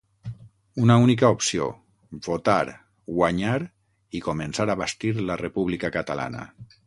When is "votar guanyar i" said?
2.27-4.23